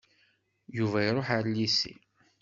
Yuba 0.77 0.97
iruḥ 1.03 1.27
ɣer 1.31 1.43
llisi. 1.49 1.93